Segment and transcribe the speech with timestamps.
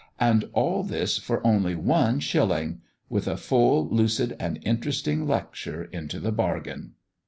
[0.19, 2.81] And all this for only one shilling!
[3.07, 6.93] with a full, lucid, and interesting lecture into the bargain.